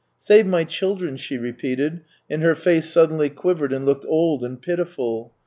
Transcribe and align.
"Save 0.29 0.47
my 0.47 0.63
children," 0.63 1.15
she 1.15 1.37
repeated, 1.37 2.01
and 2.27 2.41
her 2.41 2.55
face 2.55 2.89
suddenly 2.89 3.29
quivered 3.29 3.71
and 3.71 3.85
looked 3.85 4.07
old 4.09 4.43
and 4.43 4.59
pitiful. 4.59 5.35